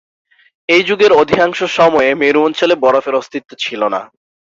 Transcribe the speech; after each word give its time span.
এই 0.69 0.81
যুগের 0.83 1.11
অধিকাংশ 1.13 1.59
সময়ে 1.77 2.09
মেরু 2.15 2.39
অঞ্চলে 2.43 2.75
বরফের 2.75 3.15
অস্তিত্ব 3.15 3.51
ছিল 3.59 3.81
না। 3.87 4.01